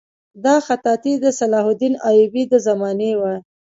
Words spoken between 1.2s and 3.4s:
د صلاح الدین ایوبي د زمانې وه.